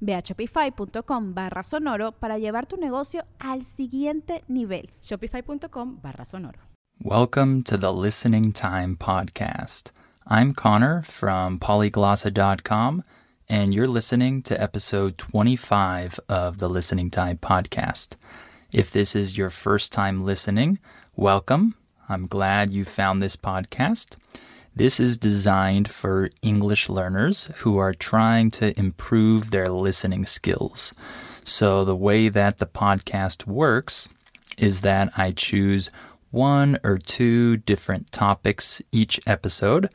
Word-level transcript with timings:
Ve 0.00 0.14
a 0.14 0.22
shopify.com 0.22 1.34
barra 1.34 1.62
sonoro 1.62 2.12
para 2.12 2.38
llevar 2.38 2.66
tu 2.66 2.76
negocio 2.76 3.24
al 3.38 3.64
siguiente 3.64 4.44
nivel. 4.48 4.90
Shopify.com 5.02 6.00
barra 6.02 6.24
sonoro. 6.24 6.58
Welcome 7.00 7.62
to 7.64 7.76
the 7.76 7.92
Listening 7.92 8.52
Time 8.52 8.96
Podcast. 8.96 9.92
I'm 10.26 10.52
Connor 10.52 11.02
from 11.02 11.58
polyglossa.com, 11.58 13.02
and 13.48 13.72
you're 13.72 13.86
listening 13.86 14.42
to 14.42 14.60
episode 14.60 15.16
25 15.16 16.18
of 16.28 16.58
the 16.58 16.68
Listening 16.68 17.10
Time 17.10 17.38
Podcast. 17.38 18.16
If 18.72 18.90
this 18.90 19.16
is 19.16 19.38
your 19.38 19.48
first 19.48 19.92
time 19.92 20.24
listening, 20.24 20.78
welcome. 21.16 21.74
I'm 22.08 22.26
glad 22.26 22.72
you 22.72 22.84
found 22.84 23.22
this 23.22 23.36
podcast. 23.36 24.16
This 24.74 25.00
is 25.00 25.18
designed 25.18 25.90
for 25.90 26.30
English 26.42 26.88
learners 26.88 27.50
who 27.56 27.78
are 27.78 27.94
trying 27.94 28.50
to 28.52 28.78
improve 28.78 29.50
their 29.50 29.68
listening 29.68 30.24
skills. 30.24 30.94
So, 31.44 31.84
the 31.84 31.96
way 31.96 32.28
that 32.28 32.58
the 32.58 32.66
podcast 32.66 33.46
works 33.46 34.08
is 34.56 34.82
that 34.82 35.12
I 35.16 35.30
choose 35.30 35.90
one 36.30 36.78
or 36.84 36.98
two 36.98 37.56
different 37.56 38.12
topics 38.12 38.82
each 38.92 39.18
episode, 39.26 39.88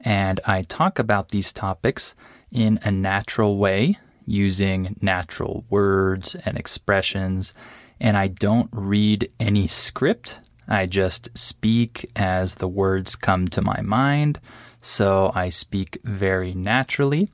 and 0.00 0.40
I 0.46 0.62
talk 0.62 0.98
about 0.98 1.28
these 1.30 1.52
topics 1.52 2.14
in 2.50 2.78
a 2.82 2.90
natural 2.90 3.56
way 3.56 3.98
using 4.26 4.96
natural 5.00 5.64
words 5.70 6.34
and 6.44 6.58
expressions, 6.58 7.54
and 8.00 8.16
I 8.16 8.26
don't 8.26 8.68
read 8.72 9.30
any 9.38 9.68
script 9.68 10.40
I 10.68 10.86
just 10.86 11.36
speak 11.36 12.10
as 12.16 12.56
the 12.56 12.68
words 12.68 13.16
come 13.16 13.48
to 13.48 13.62
my 13.62 13.80
mind. 13.82 14.40
So 14.80 15.32
I 15.34 15.48
speak 15.48 15.98
very 16.04 16.54
naturally, 16.54 17.30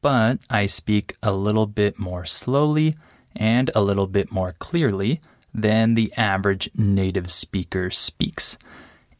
but 0.00 0.38
I 0.48 0.66
speak 0.66 1.16
a 1.22 1.32
little 1.32 1.66
bit 1.66 1.98
more 1.98 2.24
slowly 2.24 2.96
and 3.34 3.70
a 3.74 3.82
little 3.82 4.06
bit 4.06 4.32
more 4.32 4.54
clearly 4.58 5.20
than 5.52 5.94
the 5.94 6.12
average 6.16 6.70
native 6.74 7.30
speaker 7.30 7.90
speaks. 7.90 8.58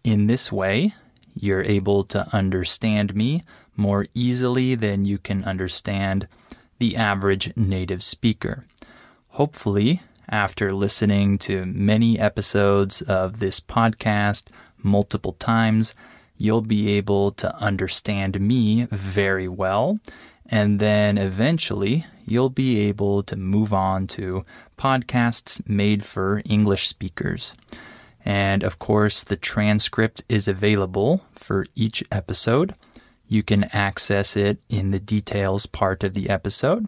In 0.05 0.27
this 0.27 0.53
way, 0.53 0.95
you're 1.35 1.63
able 1.63 2.05
to 2.05 2.27
understand 2.35 3.15
me 3.15 3.43
more 3.77 4.07
easily 4.15 4.75
than 4.75 5.05
you 5.05 5.19
can 5.19 5.45
understand 5.45 6.29
the 6.79 6.97
average 6.97 7.55
native 7.57 8.03
speaker. 8.03 8.65
Hopefully, 9.31 10.03
after 10.29 10.73
listening 10.73 11.39
to 11.39 11.65
many 11.65 12.19
episodes 12.19 13.03
of 13.03 13.39
this 13.39 13.61
podcast 13.61 14.49
multiple 14.83 15.33
times, 15.35 15.95
you'll 16.37 16.63
be 16.63 16.91
able 16.93 17.31
to 17.33 17.55
understand 17.57 18.41
me 18.41 18.87
very 18.91 19.49
well. 19.49 19.99
And 20.49 20.79
then 20.79 21.19
eventually, 21.19 22.07
you'll 22.27 22.51
be 22.51 22.81
able 22.81 23.23
to 23.25 23.37
move 23.37 23.73
on 23.73 24.07
to 24.09 24.45
podcasts 24.79 25.67
made 25.69 26.05
for 26.05 26.43
English 26.45 26.89
speakers. 26.89 27.55
And 28.25 28.63
of 28.63 28.79
course, 28.79 29.23
the 29.23 29.37
transcript 29.37 30.25
is 30.29 30.49
available 30.49 31.23
for 31.33 31.67
each 31.75 32.03
episode. 32.11 32.75
You 33.29 33.43
can 33.43 33.65
access 33.65 34.37
it 34.37 34.59
in 34.69 34.91
the 34.91 35.01
details 35.01 35.67
part 35.67 36.05
of 36.05 36.15
the 36.15 36.29
episode. 36.29 36.87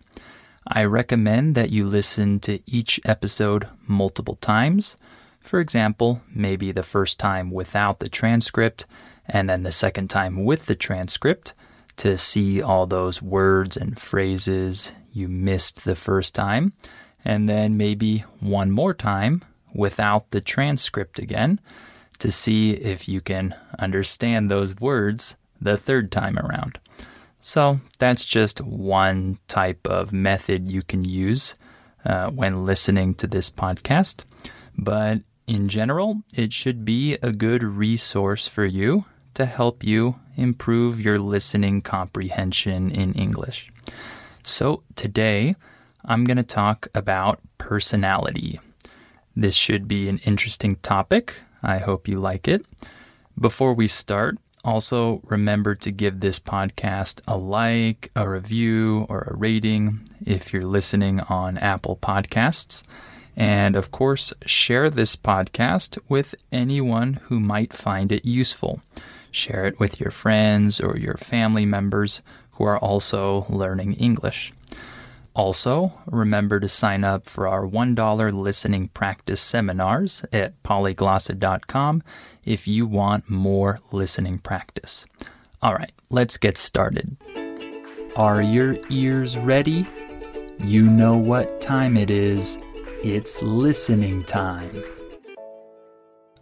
I 0.71 0.85
recommend 0.85 1.55
that 1.55 1.71
you 1.71 1.87
listen 1.87 2.41
to 2.41 2.61
each 2.67 3.01
episode 3.07 3.69
multiple 3.87 4.37
times. 4.37 4.99
For 5.41 5.61
example, 5.61 6.21
maybe 6.31 6.73
the 6.73 6.83
first 6.83 7.19
time 7.19 7.51
without 7.51 8.01
the 8.01 8.11
transcript, 8.11 8.85
and 9.27 9.49
then 9.49 9.63
the 9.63 9.73
second 9.73 10.11
time 10.11 10.45
with 10.45 10.67
the 10.67 10.75
transcript 10.75 11.55
to 11.97 12.19
see 12.19 12.61
all 12.61 12.87
those 12.87 13.23
words 13.23 13.79
and 13.79 13.99
phrases 13.99 14.93
you 15.11 15.27
missed 15.27 15.85
the 15.85 15.97
first 15.97 16.35
time, 16.35 16.75
and 17.25 17.49
then 17.49 17.79
maybe 17.79 18.25
one 18.41 18.71
more 18.71 18.93
time 18.93 19.43
without 19.73 20.31
the 20.33 20.41
transcript 20.43 21.19
again 21.19 21.61
to 22.19 22.31
see 22.31 22.73
if 22.73 23.09
you 23.09 23.23
can 23.23 23.55
understand 23.79 24.51
those 24.51 24.77
words 24.77 25.35
the 25.59 25.79
third 25.79 26.13
time 26.13 26.39
around. 26.39 26.79
So 27.41 27.81
that's 27.99 28.25
just 28.25 28.61
one 28.61 29.39
type 29.49 29.87
of 29.87 30.13
method 30.13 30.69
you 30.69 30.83
can 30.83 31.05
use 31.05 31.55
uh, 32.05 32.31
when 32.31 32.65
listening 32.65 33.15
to 33.15 33.27
this 33.27 33.51
podcast. 33.51 34.25
But 34.77 35.23
in 35.47 35.69
general, 35.69 36.23
it 36.35 36.53
should 36.53 36.85
be 36.85 37.15
a 37.23 37.33
good 37.33 37.63
resource 37.63 38.47
for 38.47 38.65
you 38.65 39.05
to 39.35 39.47
help 39.47 39.85
you 39.85 40.17
improve 40.37 41.01
your 41.01 41.19
listening 41.19 41.81
comprehension 41.81 42.91
in 42.91 43.13
English. 43.15 43.71
So 44.43 44.83
today, 44.97 45.57
I'm 46.05 46.25
going 46.25 46.37
to 46.37 46.43
talk 46.43 46.89
about 46.95 47.41
personality. 47.59 48.61
This 49.37 49.55
should 49.55 49.87
be 49.87 50.09
an 50.09 50.19
interesting 50.19 50.77
topic. 50.77 51.41
I 51.63 51.79
hope 51.79 52.09
you 52.09 52.19
like 52.19 52.49
it. 52.49 52.67
Before 53.39 53.75
we 53.75 53.89
start, 53.89 54.39
also, 54.69 55.23
remember 55.25 55.75
to 55.77 55.91
give 55.91 56.21
this 56.21 56.39
podcast 56.39 57.23
a 57.27 57.39
like, 57.39 58.11
a 58.15 58.29
review, 58.29 59.07
or 59.09 59.21
a 59.23 59.35
rating 59.35 60.07
if 60.27 60.53
you're 60.53 60.67
listening 60.67 61.21
on 61.21 61.57
Apple 61.57 61.97
Podcasts. 61.97 62.83
And 63.35 63.75
of 63.75 63.91
course, 63.91 64.35
share 64.45 64.91
this 64.91 65.17
podcast 65.17 65.99
with 66.07 66.35
anyone 66.53 67.15
who 67.15 67.41
might 67.41 67.73
find 67.73 68.13
it 68.13 68.27
useful. 68.27 68.83
Share 69.31 69.65
it 69.65 69.81
with 69.81 70.01
your 70.01 70.11
friends 70.11 70.81
or 70.83 70.99
your 70.99 71.17
family 71.17 71.65
members 71.65 72.21
who 72.53 72.65
are 72.65 72.79
also 72.79 73.47
learning 73.49 73.95
English. 73.95 74.53
Also, 75.33 75.95
remember 76.05 76.61
to 76.61 76.69
sign 76.69 77.05
up 77.05 77.27
for 77.27 77.49
our 77.49 77.67
$1 77.67 78.33
listening 78.33 78.89
practice 78.89 79.41
seminars 79.41 80.27
at 80.31 80.63
polyglossa.com 80.63 82.03
if 82.49 82.67
you 82.67 82.87
want 82.87 83.29
more 83.29 83.79
listening 83.93 84.39
practice. 84.39 85.07
All 85.61 85.75
right, 85.75 85.93
let's 86.11 86.37
get 86.37 86.57
started. 86.57 87.17
Are 88.17 88.41
your 88.41 88.77
ears 88.89 89.37
ready? 89.37 89.87
You 90.59 90.85
know 90.89 91.17
what 91.17 91.61
time 91.61 91.97
it 91.97 92.11
is. 92.11 92.59
It's 93.05 93.43
listening 93.43 94.25
time. 94.25 94.83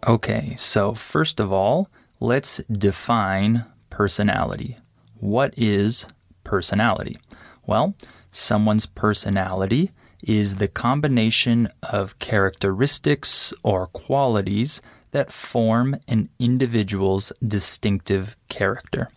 Okay, 0.07 0.55
so 0.57 0.93
first 0.93 1.39
of 1.39 1.51
all, 1.51 1.89
let's 2.19 2.57
define 2.71 3.65
personality. 3.89 4.77
What 5.19 5.53
is 5.57 6.05
personality? 6.43 7.17
Well, 7.65 7.95
Someone's 8.37 8.85
personality 8.85 9.89
is 10.21 10.55
the 10.55 10.67
combination 10.67 11.69
of 11.81 12.19
characteristics 12.19 13.51
or 13.63 13.87
qualities 13.87 14.79
that 15.11 15.31
form 15.31 15.97
an 16.07 16.29
individual's 16.39 17.31
distinctive 17.45 18.35
character. 18.49 19.09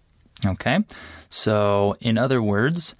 Okay? 0.44 0.80
So, 1.28 1.96
in 2.00 2.18
other 2.18 2.42
words, 2.42 2.94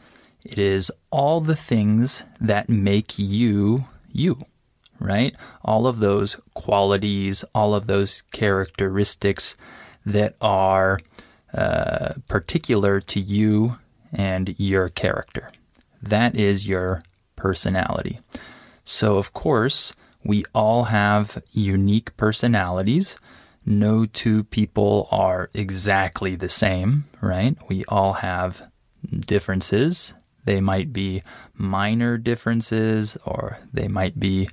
it 0.45 0.59
is 0.59 0.93
all 1.11 1.41
the 1.41 1.57
things 1.57 2.25
that 2.41 2.69
make 2.69 3.19
you 3.19 3.87
you, 4.13 4.39
right? 4.99 5.35
All 5.65 5.87
of 5.87 6.01
those 6.01 6.37
qualities, 6.55 7.45
all 7.55 7.75
of 7.75 7.87
those 7.87 8.23
characteristics 8.33 9.57
that 10.05 10.35
are 10.41 10.99
uh, 11.55 12.15
particular 12.29 13.01
to 13.01 13.21
you 13.21 13.79
and 14.13 14.55
your 14.59 14.89
character. 14.89 15.51
That 16.03 16.35
is 16.35 16.67
your 16.67 17.03
personality. 17.37 18.21
So, 18.85 19.17
of 19.17 19.33
course, 19.33 19.93
we 20.25 20.45
all 20.55 20.85
have 20.85 21.43
unique 21.53 22.17
personalities. 22.17 23.17
no 23.67 24.07
two 24.07 24.43
people 24.45 25.07
are 25.11 25.51
exactly 25.55 26.35
the 26.35 26.49
same, 26.49 27.05
right? 27.21 27.57
We 27.69 27.85
all 27.87 28.15
have 28.15 28.63
differences. 29.21 30.15
They 30.45 30.61
might 30.61 30.93
be 30.93 31.23
minor 31.55 32.17
differences 32.17 33.19
or 33.25 33.59
they 33.73 33.87
might 33.87 34.19
be 34.19 34.49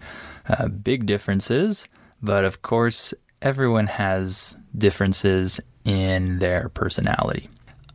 uh, 0.48 0.68
big 0.68 1.06
differences. 1.06 1.88
But 2.22 2.44
of 2.44 2.62
course, 2.62 3.14
everyone 3.42 3.88
has 3.88 4.58
differences 4.78 5.60
in 5.86 6.40
their 6.40 6.70
personality. 6.70 7.50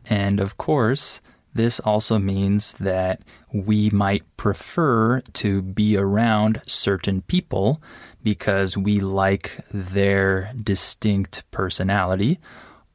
And 0.09 0.39
of 0.39 0.57
course, 0.57 1.21
this 1.53 1.79
also 1.79 2.17
means 2.17 2.73
that 2.73 3.21
we 3.53 3.89
might 3.91 4.23
prefer 4.37 5.21
to 5.21 5.61
be 5.61 5.95
around 5.97 6.61
certain 6.65 7.21
people 7.21 7.81
because 8.23 8.77
we 8.77 8.99
like 8.99 9.59
their 9.71 10.51
distinct 10.61 11.49
personality, 11.51 12.39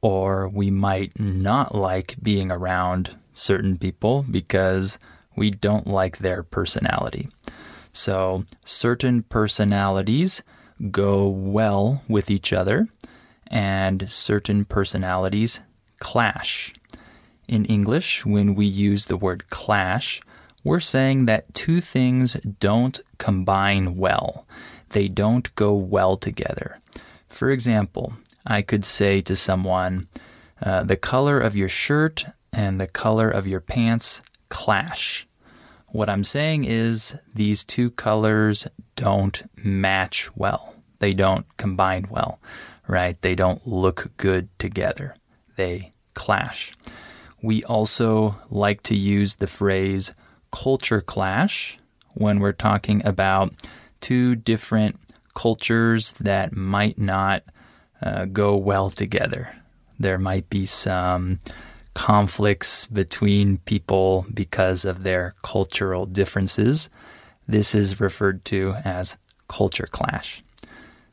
or 0.00 0.48
we 0.48 0.70
might 0.70 1.18
not 1.18 1.74
like 1.74 2.16
being 2.22 2.50
around 2.50 3.16
certain 3.32 3.78
people 3.78 4.24
because 4.28 4.98
we 5.36 5.50
don't 5.50 5.86
like 5.86 6.18
their 6.18 6.42
personality. 6.42 7.28
So, 7.92 8.44
certain 8.64 9.22
personalities 9.22 10.42
go 10.90 11.28
well 11.28 12.02
with 12.08 12.30
each 12.30 12.52
other, 12.52 12.88
and 13.46 14.08
certain 14.08 14.64
personalities 14.64 15.60
clash. 16.00 16.72
In 17.48 17.64
English, 17.64 18.26
when 18.26 18.54
we 18.54 18.66
use 18.66 19.06
the 19.06 19.16
word 19.16 19.48
clash, 19.48 20.20
we're 20.62 20.80
saying 20.80 21.24
that 21.26 21.54
two 21.54 21.80
things 21.80 22.34
don't 22.60 23.00
combine 23.16 23.96
well. 23.96 24.46
They 24.90 25.08
don't 25.08 25.54
go 25.54 25.74
well 25.74 26.18
together. 26.18 26.78
For 27.26 27.50
example, 27.50 28.12
I 28.46 28.60
could 28.60 28.84
say 28.84 29.22
to 29.22 29.34
someone, 29.34 30.08
uh, 30.60 30.82
the 30.82 30.96
color 30.96 31.40
of 31.40 31.56
your 31.56 31.70
shirt 31.70 32.24
and 32.52 32.78
the 32.78 32.86
color 32.86 33.30
of 33.30 33.46
your 33.46 33.60
pants 33.60 34.20
clash. 34.50 35.26
What 35.86 36.10
I'm 36.10 36.24
saying 36.24 36.64
is 36.64 37.16
these 37.34 37.64
two 37.64 37.90
colors 37.90 38.66
don't 38.94 39.42
match 39.56 40.28
well. 40.36 40.74
They 40.98 41.14
don't 41.14 41.46
combine 41.56 42.08
well, 42.10 42.40
right? 42.86 43.20
They 43.22 43.34
don't 43.34 43.66
look 43.66 44.10
good 44.18 44.48
together. 44.58 45.16
They 45.56 45.92
clash. 46.12 46.74
We 47.42 47.62
also 47.64 48.36
like 48.50 48.82
to 48.84 48.96
use 48.96 49.36
the 49.36 49.46
phrase 49.46 50.12
culture 50.50 51.00
clash 51.00 51.78
when 52.14 52.40
we're 52.40 52.52
talking 52.52 53.06
about 53.06 53.52
two 54.00 54.34
different 54.34 54.98
cultures 55.34 56.14
that 56.14 56.56
might 56.56 56.98
not 56.98 57.44
uh, 58.02 58.24
go 58.24 58.56
well 58.56 58.90
together. 58.90 59.56
There 59.98 60.18
might 60.18 60.48
be 60.48 60.64
some 60.64 61.38
conflicts 61.94 62.86
between 62.86 63.58
people 63.58 64.26
because 64.32 64.84
of 64.84 65.02
their 65.02 65.34
cultural 65.42 66.06
differences. 66.06 66.90
This 67.46 67.74
is 67.74 68.00
referred 68.00 68.44
to 68.46 68.74
as 68.84 69.16
culture 69.48 69.88
clash. 69.90 70.42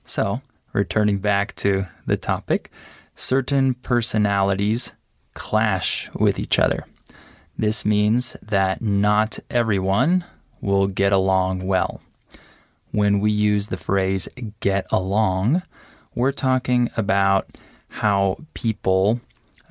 So, 0.05 0.41
returning 0.73 1.19
back 1.19 1.55
to 1.55 1.87
the 2.05 2.17
topic, 2.17 2.71
certain 3.15 3.73
personalities 3.73 4.93
clash 5.35 6.09
with 6.15 6.39
each 6.39 6.57
other. 6.57 6.83
This 7.57 7.85
means 7.85 8.35
that 8.41 8.81
not 8.81 9.37
everyone 9.49 10.25
will 10.59 10.87
get 10.87 11.13
along 11.13 11.67
well. 11.67 12.01
When 12.91 13.19
we 13.19 13.31
use 13.31 13.67
the 13.67 13.77
phrase 13.77 14.27
get 14.59 14.87
along, 14.91 15.61
we're 16.15 16.31
talking 16.31 16.89
about 16.97 17.47
how 17.89 18.37
people 18.53 19.21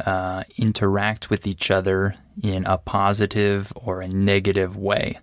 uh, 0.04 0.44
interact 0.56 1.30
with 1.30 1.46
each 1.46 1.70
other 1.70 2.14
in 2.42 2.64
a 2.64 2.78
positive 2.78 3.72
or 3.76 4.00
a 4.00 4.08
negative 4.08 4.76
way. 4.76 5.18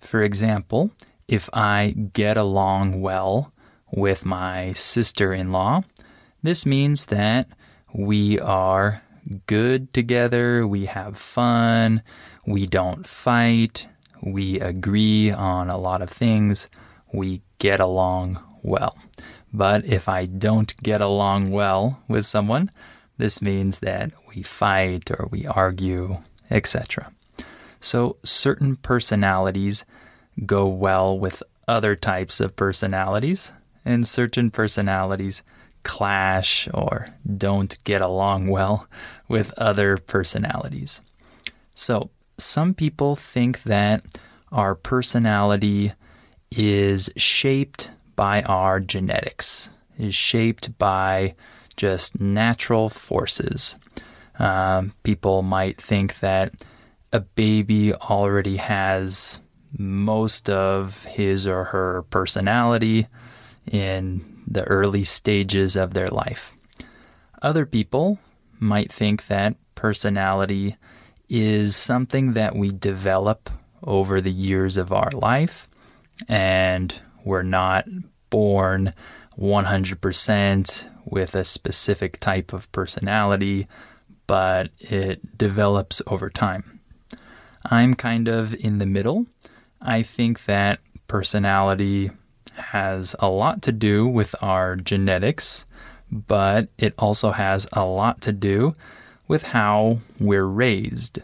For 0.00 0.22
example, 0.22 0.90
if 1.28 1.48
I 1.52 1.94
get 2.12 2.36
along 2.36 3.00
well 3.00 3.52
with 3.90 4.24
my 4.24 4.72
sister 4.72 5.32
in 5.32 5.52
law, 5.52 5.84
this 6.42 6.66
means 6.66 7.06
that 7.06 7.48
we 7.92 8.38
are 8.40 9.02
good 9.46 9.92
together, 9.92 10.66
we 10.66 10.86
have 10.86 11.16
fun, 11.16 12.02
we 12.46 12.66
don't 12.66 13.06
fight, 13.06 13.86
we 14.22 14.60
agree 14.60 15.30
on 15.30 15.70
a 15.70 15.78
lot 15.78 16.02
of 16.02 16.10
things, 16.10 16.68
we 17.12 17.42
get 17.58 17.80
along 17.80 18.42
well. 18.62 18.98
But 19.52 19.84
if 19.84 20.08
I 20.08 20.26
don't 20.26 20.76
get 20.82 21.00
along 21.00 21.50
well 21.50 22.02
with 22.08 22.26
someone, 22.26 22.70
this 23.18 23.40
means 23.40 23.78
that 23.80 24.10
we 24.34 24.42
fight 24.42 25.10
or 25.10 25.28
we 25.30 25.46
argue, 25.46 26.18
etc. 26.50 27.12
So 27.80 28.16
certain 28.24 28.76
personalities 28.76 29.84
go 30.44 30.66
well 30.66 31.16
with 31.16 31.42
other 31.68 31.94
types 31.94 32.40
of 32.40 32.56
personalities, 32.56 33.52
and 33.84 34.06
certain 34.06 34.50
personalities 34.50 35.42
clash 35.84 36.66
or 36.74 37.08
don't 37.36 37.76
get 37.84 38.00
along 38.00 38.48
well 38.48 38.88
with 39.28 39.52
other 39.58 39.96
personalities. 39.96 41.00
So, 41.74 42.10
some 42.38 42.74
people 42.74 43.16
think 43.16 43.62
that 43.62 44.04
our 44.50 44.74
personality 44.74 45.92
is 46.50 47.10
shaped 47.16 47.90
by 48.16 48.42
our 48.42 48.80
genetics, 48.80 49.70
is 49.98 50.14
shaped 50.14 50.76
by 50.78 51.34
just 51.76 52.20
natural 52.20 52.88
forces. 52.88 53.76
Um, 54.38 54.94
people 55.02 55.42
might 55.42 55.80
think 55.80 56.20
that 56.20 56.52
a 57.12 57.20
baby 57.20 57.94
already 57.94 58.56
has 58.56 59.40
most 59.76 60.50
of 60.50 61.04
his 61.04 61.46
or 61.46 61.64
her 61.64 62.02
personality 62.10 63.06
in 63.70 64.42
the 64.46 64.64
early 64.64 65.04
stages 65.04 65.76
of 65.76 65.94
their 65.94 66.08
life. 66.08 66.56
Other 67.42 67.66
people 67.66 68.18
might 68.64 68.90
think 68.90 69.26
that 69.26 69.56
personality 69.74 70.76
is 71.28 71.76
something 71.76 72.32
that 72.32 72.56
we 72.56 72.70
develop 72.70 73.50
over 73.82 74.20
the 74.20 74.32
years 74.32 74.76
of 74.76 74.92
our 74.92 75.10
life, 75.10 75.68
and 76.28 77.00
we're 77.24 77.42
not 77.42 77.86
born 78.30 78.92
100% 79.38 80.90
with 81.04 81.34
a 81.34 81.44
specific 81.44 82.18
type 82.18 82.52
of 82.52 82.70
personality, 82.72 83.66
but 84.26 84.70
it 84.78 85.36
develops 85.36 86.00
over 86.06 86.30
time. 86.30 86.80
I'm 87.64 87.94
kind 87.94 88.28
of 88.28 88.54
in 88.54 88.78
the 88.78 88.86
middle. 88.86 89.26
I 89.80 90.02
think 90.02 90.46
that 90.46 90.80
personality 91.08 92.10
has 92.56 93.14
a 93.18 93.28
lot 93.28 93.62
to 93.62 93.72
do 93.72 94.06
with 94.06 94.34
our 94.40 94.76
genetics, 94.76 95.66
but 96.10 96.68
it 96.78 96.94
also 96.98 97.32
has 97.32 97.66
a 97.72 97.84
lot 97.84 98.20
to 98.22 98.32
do 98.32 98.74
with 99.26 99.44
how 99.44 100.00
we're 100.18 100.46
raised, 100.46 101.20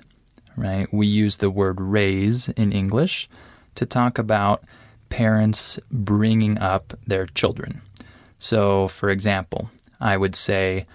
right? 0.57 0.87
We 0.93 1.07
use 1.07 1.37
the 1.37 1.51
word 1.51 1.81
raise 1.81 2.49
in 2.51 2.73
English 2.73 3.29
to 3.75 3.87
talk 3.87 4.19
about 4.19 4.65
parents 5.09 5.79
bringing 5.91 6.59
up 6.59 6.95
their 7.07 7.27
children. 7.27 7.83
So, 8.39 8.89
for 8.89 9.11
example, 9.11 9.71
I 10.01 10.17
would 10.17 10.35
say, 10.35 10.87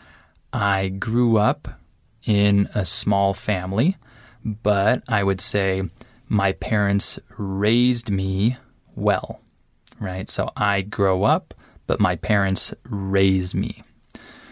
I 0.51 0.87
grew 0.87 1.37
up 1.37 1.67
in 2.25 2.67
a 2.73 2.85
small 2.85 3.33
family, 3.33 3.97
but 4.43 5.03
I 5.07 5.23
would 5.23 5.41
say 5.41 5.83
my 6.27 6.53
parents 6.53 7.19
raised 7.37 8.09
me 8.09 8.57
well 8.95 9.41
right? 9.99 10.29
So 10.29 10.49
I 10.55 10.81
grow 10.81 11.23
up, 11.23 11.53
but 11.87 11.99
my 11.99 12.15
parents 12.15 12.73
raise 12.83 13.53
me. 13.53 13.83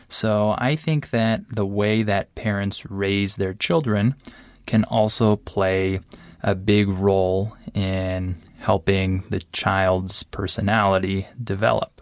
So 0.09 0.55
I 0.57 0.75
think 0.75 1.09
that 1.09 1.41
the 1.49 1.65
way 1.65 2.03
that 2.03 2.35
parents 2.35 2.85
raise 2.85 3.35
their 3.35 3.53
children 3.53 4.15
can 4.65 4.83
also 4.83 5.35
play 5.37 5.99
a 6.41 6.53
big 6.53 6.87
role 6.87 7.55
in 7.73 8.41
helping 8.59 9.23
the 9.29 9.39
child's 9.51 10.23
personality 10.23 11.27
develop. 11.43 12.01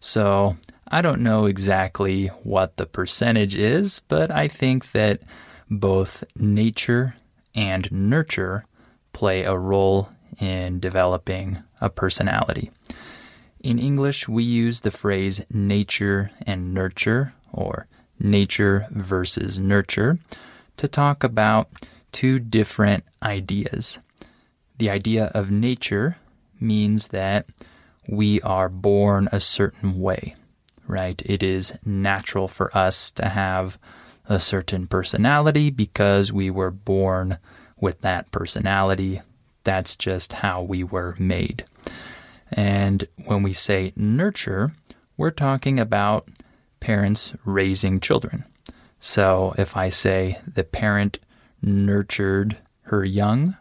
So 0.00 0.56
I 0.88 1.02
don't 1.02 1.22
know 1.22 1.46
exactly 1.46 2.28
what 2.42 2.76
the 2.76 2.86
percentage 2.86 3.56
is, 3.56 4.00
but 4.08 4.30
I 4.30 4.48
think 4.48 4.92
that 4.92 5.20
both 5.70 6.24
nature 6.36 7.16
and 7.54 7.90
nurture 7.92 8.64
play 9.12 9.44
a 9.44 9.56
role 9.56 10.08
in 10.40 10.80
developing 10.80 11.62
a 11.80 11.88
personality. 11.88 12.70
In 13.64 13.78
English, 13.78 14.28
we 14.28 14.44
use 14.44 14.80
the 14.80 14.90
phrase 14.90 15.40
nature 15.48 16.30
and 16.46 16.74
nurture, 16.74 17.32
or 17.50 17.86
nature 18.20 18.86
versus 18.90 19.58
nurture, 19.58 20.18
to 20.76 20.86
talk 20.86 21.24
about 21.24 21.70
two 22.12 22.38
different 22.38 23.04
ideas. 23.22 24.00
The 24.76 24.90
idea 24.90 25.30
of 25.34 25.50
nature 25.50 26.18
means 26.60 27.08
that 27.08 27.46
we 28.06 28.38
are 28.42 28.68
born 28.68 29.30
a 29.32 29.40
certain 29.40 29.98
way, 29.98 30.36
right? 30.86 31.22
It 31.24 31.42
is 31.42 31.72
natural 31.86 32.48
for 32.48 32.68
us 32.76 33.10
to 33.12 33.30
have 33.30 33.78
a 34.28 34.38
certain 34.38 34.86
personality 34.86 35.70
because 35.70 36.30
we 36.30 36.50
were 36.50 36.70
born 36.70 37.38
with 37.80 38.02
that 38.02 38.30
personality. 38.30 39.22
That's 39.62 39.96
just 39.96 40.34
how 40.34 40.60
we 40.60 40.84
were 40.84 41.14
made. 41.18 41.64
And 42.54 43.04
when 43.24 43.42
we 43.42 43.52
say 43.52 43.92
nurture, 43.96 44.72
we're 45.16 45.32
talking 45.32 45.80
about 45.80 46.28
parents 46.78 47.32
raising 47.44 47.98
children. 47.98 48.44
So 49.00 49.54
if 49.58 49.76
I 49.76 49.88
say 49.88 50.40
the 50.46 50.62
parent 50.62 51.18
nurtured 51.60 52.58
her 52.82 53.04
young, 53.04 53.56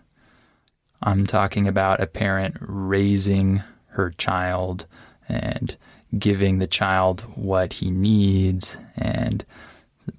I'm 1.02 1.26
talking 1.26 1.68
about 1.68 2.02
a 2.02 2.08
parent 2.08 2.58
raising 2.62 3.64
her 3.88 4.12
child 4.12 4.86
and 5.28 5.76
giving 6.18 6.60
the 6.60 6.68
child 6.68 7.22
what 7.36 7.74
he 7.74 7.90
needs 7.90 8.78
and 8.96 9.44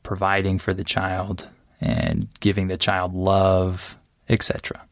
providing 0.02 0.58
for 0.58 0.74
the 0.74 0.84
child 0.84 1.48
and 1.80 2.28
giving 2.40 2.66
the 2.66 2.76
child 2.76 3.14
love, 3.14 3.96
etc. 4.28 4.82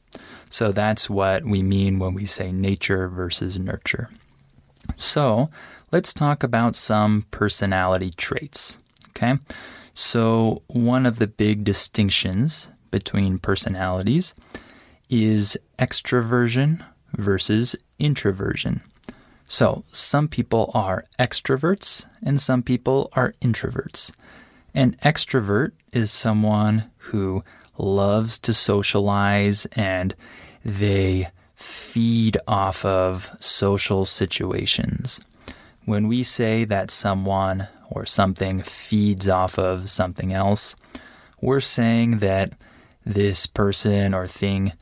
So 0.52 0.70
that's 0.70 1.08
what 1.08 1.46
we 1.46 1.62
mean 1.62 1.98
when 1.98 2.12
we 2.12 2.26
say 2.26 2.52
nature 2.52 3.08
versus 3.08 3.58
nurture. 3.58 4.10
So 4.96 5.48
let's 5.90 6.12
talk 6.12 6.42
about 6.42 6.76
some 6.76 7.24
personality 7.30 8.10
traits. 8.10 8.76
Okay. 9.08 9.38
So, 9.94 10.60
one 10.66 11.06
of 11.06 11.18
the 11.18 11.26
big 11.26 11.64
distinctions 11.64 12.68
between 12.90 13.38
personalities 13.38 14.34
is 15.08 15.56
extroversion 15.78 16.84
versus 17.16 17.74
introversion. 17.98 18.82
So, 19.46 19.84
some 19.90 20.28
people 20.28 20.70
are 20.74 21.06
extroverts 21.18 22.04
and 22.22 22.38
some 22.38 22.62
people 22.62 23.08
are 23.14 23.32
introverts. 23.40 24.12
An 24.74 24.96
extrovert 25.02 25.72
is 25.94 26.10
someone 26.10 26.90
who 27.08 27.42
loves 27.82 28.38
to 28.38 28.54
socialize 28.54 29.66
and 29.72 30.14
they 30.64 31.28
feed 31.54 32.38
off 32.46 32.84
of 32.84 33.30
social 33.40 34.04
situations. 34.04 35.20
When 35.84 36.08
we 36.08 36.22
say 36.22 36.64
that 36.64 36.90
someone 36.90 37.68
or 37.90 38.06
something 38.06 38.62
feeds 38.62 39.28
off 39.28 39.58
of 39.58 39.90
something 39.90 40.32
else, 40.32 40.76
we're 41.40 41.60
saying 41.60 42.20
that 42.20 42.52
this 43.04 43.46
person 43.46 44.14
or 44.14 44.26
thing 44.26 44.72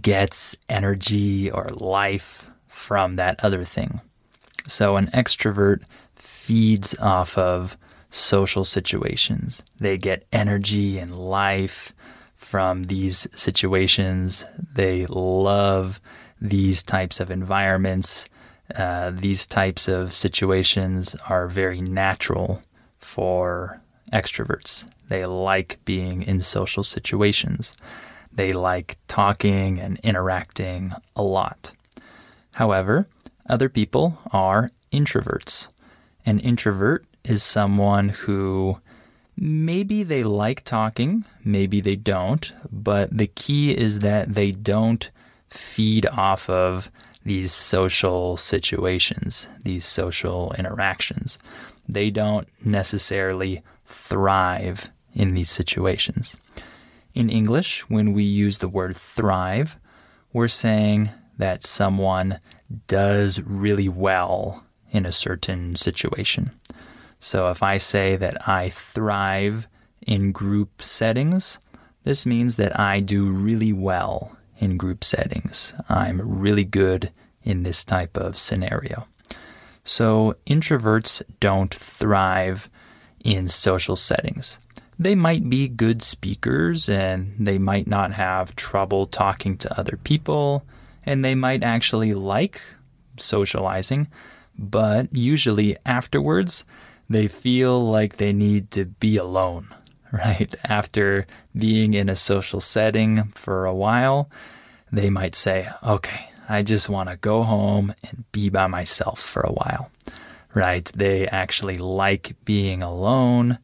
gets 0.00 0.56
energy 0.68 1.50
or 1.50 1.68
life 1.68 2.50
from 2.66 3.16
that 3.16 3.42
other 3.44 3.64
thing. 3.64 4.00
So 4.66 4.96
an 4.96 5.08
extrovert 5.08 5.82
feeds 6.14 6.98
off 6.98 7.36
of 7.36 7.76
social 8.10 8.64
situations. 8.64 9.62
They 9.78 9.98
get 9.98 10.26
energy 10.32 10.98
and 10.98 11.18
life 11.18 11.92
from 12.38 12.84
these 12.84 13.28
situations. 13.34 14.46
They 14.74 15.04
love 15.06 16.00
these 16.40 16.82
types 16.82 17.20
of 17.20 17.30
environments. 17.30 18.26
Uh, 18.74 19.10
these 19.10 19.44
types 19.44 19.88
of 19.88 20.14
situations 20.14 21.16
are 21.28 21.48
very 21.48 21.80
natural 21.80 22.62
for 22.98 23.82
extroverts. 24.12 24.88
They 25.08 25.26
like 25.26 25.78
being 25.84 26.22
in 26.22 26.40
social 26.40 26.84
situations. 26.84 27.76
They 28.32 28.52
like 28.52 28.96
talking 29.08 29.80
and 29.80 29.98
interacting 30.04 30.92
a 31.16 31.22
lot. 31.22 31.72
However, 32.52 33.08
other 33.48 33.68
people 33.68 34.18
are 34.32 34.70
introverts. 34.92 35.68
An 36.24 36.38
introvert 36.38 37.04
is 37.24 37.42
someone 37.42 38.10
who 38.10 38.80
maybe 39.40 40.02
they 40.02 40.24
like 40.24 40.64
talking, 40.64 41.24
maybe 41.44 41.80
they 41.80 41.96
don't, 41.96 42.52
but 42.70 43.16
the 43.16 43.28
key 43.28 43.76
is 43.76 44.00
that 44.00 44.34
they 44.34 44.50
don't 44.50 45.10
feed 45.48 46.06
off 46.06 46.50
of 46.50 46.90
these 47.24 47.52
social 47.52 48.36
situations, 48.36 49.48
these 49.62 49.86
social 49.86 50.52
interactions. 50.58 51.38
They 51.88 52.10
don't 52.10 52.48
necessarily 52.64 53.62
thrive 53.86 54.90
in 55.14 55.34
these 55.34 55.50
situations. 55.50 56.36
In 57.14 57.30
English, 57.30 57.88
when 57.88 58.12
we 58.12 58.24
use 58.24 58.58
the 58.58 58.68
word 58.68 58.96
thrive, 58.96 59.76
we're 60.32 60.48
saying 60.48 61.10
that 61.38 61.62
someone 61.62 62.40
does 62.86 63.40
really 63.42 63.88
well 63.88 64.64
in 64.90 65.06
a 65.06 65.12
certain 65.12 65.76
situation. 65.76 66.50
So 67.20 67.50
if 67.50 67.62
I 67.62 67.78
say 67.78 68.16
that 68.16 68.48
I 68.48 68.68
thrive 68.68 69.66
in 70.06 70.32
group 70.32 70.82
settings, 70.82 71.58
this 72.04 72.24
means 72.24 72.56
that 72.56 72.78
I 72.78 73.00
do 73.00 73.30
really 73.30 73.72
well 73.72 74.36
in 74.58 74.76
group 74.76 75.04
settings. 75.04 75.74
I'm 75.88 76.20
really 76.20 76.64
good 76.64 77.10
in 77.42 77.62
this 77.62 77.84
type 77.84 78.16
of 78.16 78.38
scenario. 78.38 79.06
So 79.84 80.36
introverts 80.46 81.22
don't 81.40 81.74
thrive 81.74 82.68
in 83.24 83.48
social 83.48 83.96
settings. 83.96 84.58
They 84.98 85.14
might 85.14 85.48
be 85.48 85.68
good 85.68 86.02
speakers 86.02 86.88
and 86.88 87.34
they 87.38 87.58
might 87.58 87.86
not 87.86 88.12
have 88.12 88.56
trouble 88.56 89.06
talking 89.06 89.56
to 89.58 89.78
other 89.78 89.96
people 89.96 90.64
and 91.06 91.24
they 91.24 91.34
might 91.34 91.62
actually 91.62 92.14
like 92.14 92.60
socializing, 93.16 94.08
but 94.58 95.14
usually 95.14 95.76
afterwards 95.86 96.64
they 97.08 97.28
feel 97.28 97.84
like 97.84 98.16
they 98.16 98.32
need 98.32 98.70
to 98.72 98.84
be 98.84 99.16
alone, 99.16 99.68
right? 100.12 100.54
After 100.64 101.26
being 101.56 101.94
in 101.94 102.08
a 102.08 102.16
social 102.16 102.60
setting 102.60 103.24
for 103.34 103.66
a 103.66 103.74
while, 103.74 104.30
they 104.92 105.10
might 105.10 105.34
say, 105.34 105.68
okay, 105.82 106.30
I 106.48 106.62
just 106.62 106.88
want 106.88 107.10
to 107.10 107.16
go 107.16 107.42
home 107.42 107.92
and 108.08 108.24
be 108.32 108.48
by 108.48 108.66
myself 108.66 109.20
for 109.20 109.42
a 109.42 109.52
while, 109.52 109.90
right? 110.54 110.84
They 110.94 111.26
actually 111.26 111.76
like 111.76 112.36
being 112.44 112.82
alone. 112.82 113.58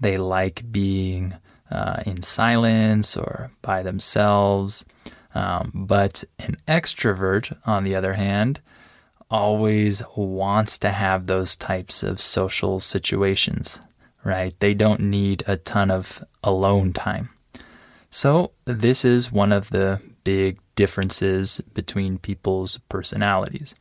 They 0.00 0.18
like 0.18 0.70
being 0.72 1.34
uh, 1.70 2.02
in 2.04 2.22
silence 2.22 3.16
or 3.16 3.52
by 3.62 3.82
themselves. 3.82 4.84
Um, 5.34 5.70
but 5.74 6.24
an 6.38 6.56
extrovert, 6.66 7.56
on 7.66 7.84
the 7.84 7.94
other 7.94 8.14
hand, 8.14 8.60
always 9.30 10.02
wants 10.16 10.78
to 10.78 10.90
have 10.90 11.26
those 11.26 11.56
types 11.56 12.02
of 12.02 12.20
social 12.20 12.80
situations, 12.80 13.80
right? 14.22 14.58
They 14.60 14.74
don't 14.74 15.00
need 15.00 15.42
a 15.46 15.56
ton 15.56 15.90
of 15.90 16.24
alone 16.42 16.92
time. 16.92 17.30
So, 18.10 18.52
this 18.64 19.04
is 19.04 19.32
one 19.32 19.50
of 19.50 19.70
the 19.70 20.00
big 20.22 20.58
differences 20.76 21.60
between 21.74 22.18
people's 22.18 22.78
personalities. 22.88 23.74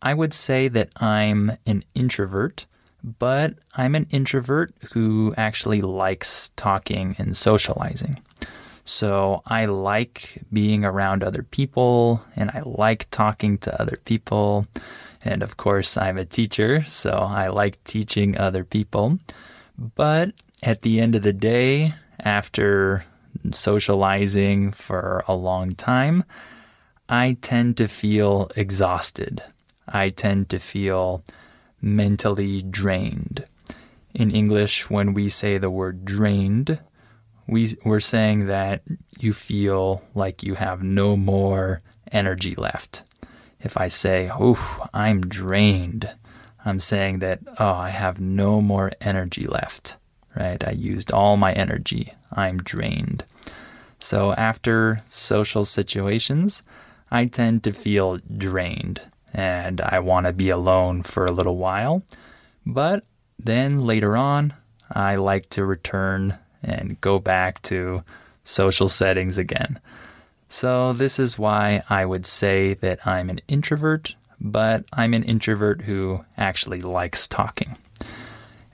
I 0.00 0.14
would 0.14 0.34
say 0.34 0.68
that 0.68 0.90
I'm 0.96 1.52
an 1.66 1.82
introvert, 1.94 2.66
but 3.02 3.54
I'm 3.74 3.94
an 3.94 4.06
introvert 4.10 4.72
who 4.92 5.34
actually 5.36 5.80
likes 5.80 6.50
talking 6.56 7.14
and 7.18 7.36
socializing. 7.36 8.20
So 8.84 9.42
I 9.46 9.64
like 9.64 10.42
being 10.52 10.84
around 10.84 11.22
other 11.22 11.42
people 11.42 12.24
and 12.36 12.50
I 12.50 12.62
like 12.64 13.08
talking 13.10 13.58
to 13.58 13.80
other 13.80 13.96
people. 14.04 14.66
And 15.24 15.42
of 15.42 15.56
course, 15.56 15.96
I'm 15.96 16.18
a 16.18 16.26
teacher, 16.26 16.84
so 16.86 17.12
I 17.12 17.48
like 17.48 17.82
teaching 17.84 18.36
other 18.36 18.62
people. 18.62 19.18
But 19.78 20.32
at 20.62 20.82
the 20.82 21.00
end 21.00 21.14
of 21.14 21.22
the 21.22 21.32
day, 21.32 21.94
after 22.20 23.06
socializing 23.52 24.70
for 24.72 25.24
a 25.26 25.34
long 25.34 25.74
time, 25.74 26.24
I 27.08 27.36
tend 27.40 27.76
to 27.78 27.88
feel 27.88 28.50
exhausted. 28.54 29.42
I 29.88 30.10
tend 30.10 30.50
to 30.50 30.58
feel 30.58 31.24
mentally 31.80 32.62
drained. 32.62 33.46
In 34.14 34.30
English, 34.30 34.88
when 34.90 35.12
we 35.12 35.28
say 35.28 35.58
the 35.58 35.70
word 35.70 36.04
drained, 36.04 36.80
we, 37.46 37.76
we're 37.84 38.00
saying 38.00 38.46
that 38.46 38.82
you 39.18 39.32
feel 39.32 40.02
like 40.14 40.42
you 40.42 40.54
have 40.54 40.82
no 40.82 41.16
more 41.16 41.82
energy 42.10 42.54
left. 42.54 43.02
If 43.60 43.76
I 43.76 43.88
say, 43.88 44.30
oh, 44.32 44.88
I'm 44.92 45.22
drained, 45.22 46.10
I'm 46.64 46.80
saying 46.80 47.18
that, 47.20 47.40
oh, 47.58 47.72
I 47.74 47.90
have 47.90 48.20
no 48.20 48.60
more 48.60 48.92
energy 49.00 49.46
left, 49.46 49.96
right? 50.36 50.62
I 50.66 50.72
used 50.72 51.12
all 51.12 51.36
my 51.36 51.52
energy. 51.52 52.14
I'm 52.32 52.58
drained. 52.58 53.24
So 53.98 54.32
after 54.34 55.02
social 55.08 55.64
situations, 55.64 56.62
I 57.10 57.26
tend 57.26 57.64
to 57.64 57.72
feel 57.72 58.18
drained 58.36 59.00
and 59.32 59.80
I 59.80 59.98
want 59.98 60.26
to 60.26 60.32
be 60.32 60.50
alone 60.50 61.02
for 61.02 61.24
a 61.24 61.32
little 61.32 61.56
while. 61.56 62.02
But 62.64 63.04
then 63.38 63.84
later 63.84 64.16
on, 64.16 64.54
I 64.90 65.16
like 65.16 65.48
to 65.50 65.64
return 65.64 66.38
and 66.64 67.00
go 67.00 67.18
back 67.18 67.62
to 67.62 68.00
social 68.42 68.88
settings 68.88 69.38
again. 69.38 69.80
So, 70.48 70.92
this 70.92 71.18
is 71.18 71.38
why 71.38 71.82
I 71.88 72.04
would 72.04 72.26
say 72.26 72.74
that 72.74 73.06
I'm 73.06 73.30
an 73.30 73.40
introvert, 73.48 74.14
but 74.40 74.84
I'm 74.92 75.14
an 75.14 75.24
introvert 75.24 75.82
who 75.82 76.24
actually 76.36 76.82
likes 76.82 77.26
talking. 77.26 77.76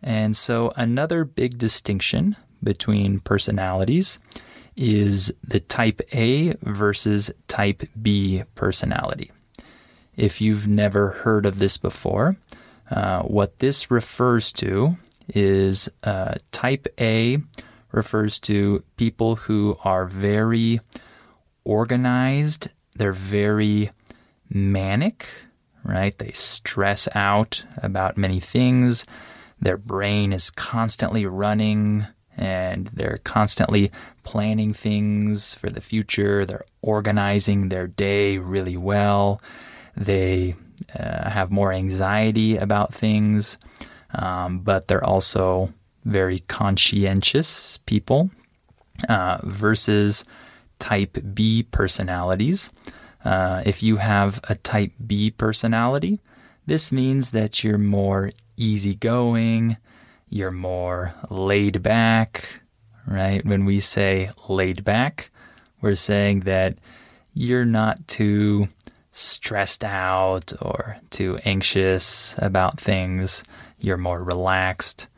And 0.02 0.36
so, 0.36 0.72
another 0.76 1.24
big 1.24 1.58
distinction 1.58 2.36
between 2.62 3.20
personalities 3.20 4.18
is 4.76 5.32
the 5.42 5.60
type 5.60 6.00
A 6.14 6.54
versus 6.62 7.30
type 7.48 7.82
B 8.00 8.42
personality. 8.54 9.30
If 10.16 10.40
you've 10.40 10.68
never 10.68 11.10
heard 11.10 11.46
of 11.46 11.58
this 11.58 11.76
before, 11.76 12.36
uh, 12.90 13.22
what 13.22 13.58
this 13.60 13.90
refers 13.90 14.52
to 14.52 14.96
is 15.28 15.88
uh, 16.02 16.34
type 16.50 16.86
A 17.00 17.38
refers 17.92 18.38
to 18.40 18.82
people 18.96 19.36
who 19.36 19.76
are 19.84 20.06
very 20.06 20.80
organized, 21.64 22.68
they're 22.94 23.12
very 23.12 23.90
manic, 24.48 25.26
right? 25.84 26.16
They 26.18 26.32
stress 26.32 27.08
out 27.14 27.64
about 27.78 28.18
many 28.18 28.40
things. 28.40 29.06
Their 29.60 29.76
brain 29.76 30.32
is 30.32 30.50
constantly 30.50 31.26
running 31.26 32.06
and 32.36 32.86
they're 32.92 33.20
constantly 33.22 33.90
planning 34.22 34.72
things 34.72 35.54
for 35.54 35.68
the 35.68 35.80
future. 35.80 36.46
They're 36.46 36.64
organizing 36.80 37.68
their 37.68 37.86
day 37.86 38.38
really 38.38 38.76
well. 38.76 39.42
They 39.96 40.54
uh, 40.98 41.28
have 41.28 41.50
more 41.50 41.72
anxiety 41.72 42.56
about 42.56 42.94
things, 42.94 43.58
um, 44.14 44.60
but 44.60 44.88
they're 44.88 45.06
also 45.06 45.74
very 46.04 46.40
conscientious 46.40 47.78
people 47.86 48.30
uh, 49.08 49.38
versus 49.42 50.24
type 50.78 51.18
B 51.34 51.62
personalities. 51.62 52.70
Uh, 53.24 53.62
if 53.66 53.82
you 53.82 53.96
have 53.96 54.40
a 54.48 54.54
type 54.54 54.92
B 55.06 55.30
personality, 55.30 56.20
this 56.66 56.90
means 56.90 57.30
that 57.32 57.62
you're 57.62 57.78
more 57.78 58.30
easygoing, 58.56 59.76
you're 60.28 60.50
more 60.50 61.14
laid 61.28 61.82
back, 61.82 62.60
right? 63.06 63.44
When 63.44 63.64
we 63.64 63.80
say 63.80 64.30
laid 64.48 64.84
back, 64.84 65.30
we're 65.80 65.96
saying 65.96 66.40
that 66.40 66.78
you're 67.34 67.64
not 67.64 68.06
too 68.08 68.68
stressed 69.12 69.84
out 69.84 70.52
or 70.62 70.98
too 71.10 71.36
anxious 71.44 72.34
about 72.38 72.80
things. 72.80 73.42
You're 73.80 73.96
more 73.96 74.22
relaxed, 74.22 75.08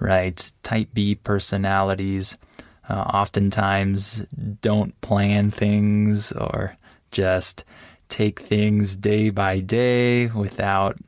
right? 0.00 0.52
Type 0.62 0.88
B 0.92 1.14
personalities 1.14 2.36
uh, 2.88 2.94
oftentimes 2.94 4.26
don't 4.60 5.00
plan 5.00 5.50
things 5.50 6.32
or 6.32 6.76
just 7.12 7.64
take 8.08 8.40
things 8.40 8.96
day 8.96 9.30
by 9.30 9.60
day 9.60 10.26
without 10.26 10.98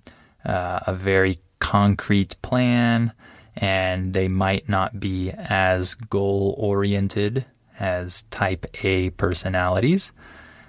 uh, 0.45 0.81
a 0.87 0.95
very 0.95 1.39
concrete 1.59 2.37
plan, 2.43 3.13
and 3.57 4.15
they 4.15 4.29
might 4.29 4.69
not 4.69 5.01
be 5.01 5.31
as 5.31 5.95
goal 5.95 6.55
oriented 6.57 7.45
as 7.79 8.23
type 8.25 8.67
A 8.85 9.11
personalities, 9.11 10.13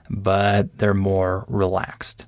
but 0.09 0.77
they're 0.79 0.93
more 0.93 1.45
relaxed. 1.47 2.25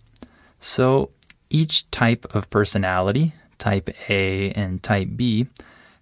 So 0.59 1.11
each 1.49 1.89
type 1.91 2.25
of 2.35 2.49
personality, 2.49 3.33
type 3.57 3.89
A 4.09 4.51
and 4.51 4.81
type 4.83 5.09
B, 5.15 5.47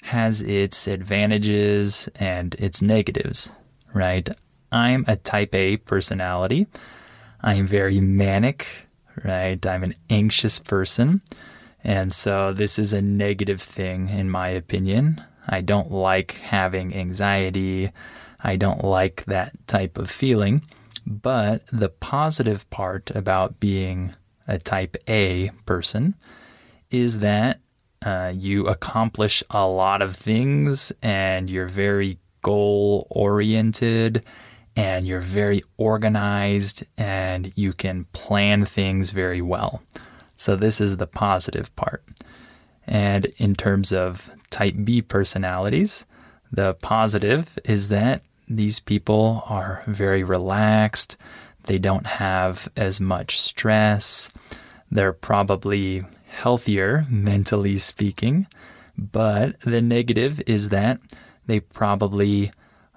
has 0.04 0.42
its 0.42 0.88
advantages 0.88 2.10
and 2.16 2.56
its 2.56 2.82
negatives, 2.82 3.52
right? 3.94 4.30
I'm 4.72 5.06
a 5.08 5.16
type 5.16 5.56
A 5.56 5.78
personality. 5.78 6.68
I'm 7.42 7.66
very 7.66 8.02
manic, 8.02 8.68
right? 9.24 9.66
I'm 9.66 9.84
an 9.84 9.96
anxious 10.10 10.60
person. 10.60 11.22
And 11.84 12.12
so 12.12 12.54
this 12.54 12.78
is 12.78 12.92
a 12.92 13.02
negative 13.02 13.62
thing, 13.62 14.10
in 14.10 14.30
my 14.30 14.50
opinion. 14.50 15.24
I 15.48 15.62
don't 15.62 15.92
like 15.92 16.34
having 16.34 16.96
anxiety. 16.96 17.92
I 18.42 18.56
don't 18.56 18.84
like 18.84 19.26
that 19.26 19.68
type 19.68 19.98
of 19.98 20.10
feeling. 20.10 20.64
But 21.06 21.66
the 21.68 21.90
positive 21.90 22.70
part 22.70 23.10
about 23.12 23.60
being 23.60 24.16
a 24.48 24.58
type 24.58 24.98
A 25.08 25.52
person 25.66 26.16
is 26.90 27.20
that 27.20 27.60
uh, 28.06 28.34
you 28.36 28.68
accomplish 28.68 29.44
a 29.50 29.66
lot 29.66 30.02
of 30.02 30.16
things 30.16 30.92
and 31.02 31.50
you're 31.50 31.68
very 31.68 32.20
goal 32.42 33.08
oriented 33.10 34.26
and 34.76 35.08
you're 35.08 35.22
very 35.22 35.64
organized 35.78 36.84
and 36.98 37.52
you 37.56 37.74
can 37.74 38.06
plan 38.14 38.66
things 38.66 39.12
very 39.12 39.42
well. 39.42 39.84
So, 40.36 40.56
this 40.56 40.82
is 40.82 40.98
the 40.98 41.08
positive 41.08 41.74
part. 41.76 42.04
And 42.86 43.26
in 43.38 43.56
terms 43.56 43.94
of 43.94 44.30
type 44.50 44.76
B 44.84 45.02
personalities, 45.02 46.06
the 46.52 46.74
positive 46.76 47.58
is 47.64 47.90
that 47.90 48.24
these 48.50 48.80
people 48.80 49.44
are 49.48 49.84
very 49.88 50.24
relaxed. 50.24 51.18
They 51.64 51.78
don't 51.78 52.06
have 52.06 52.68
as 52.76 53.00
much 53.00 53.40
stress. 53.40 54.30
They're 54.92 55.14
probably 55.14 56.04
healthier, 56.34 57.06
mentally 57.10 57.78
speaking. 57.78 58.48
But 58.98 59.60
the 59.62 59.82
negative 59.82 60.42
is 60.46 60.70
that 60.70 61.00
they 61.46 61.60
probably 61.60 62.52